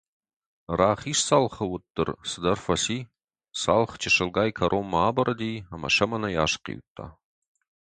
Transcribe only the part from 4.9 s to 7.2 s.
абырыди ӕмӕ сӕмӕнӕй асхъиудта.